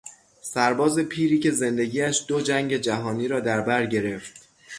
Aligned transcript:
سرباز 0.41 0.99
پیری 0.99 1.39
که 1.39 1.51
زندگیش 1.51 2.25
دو 2.27 2.41
جنگ 2.41 2.77
جهانی 2.77 3.27
را 3.27 3.39
دربر 3.39 3.85
گرفت 3.85 4.49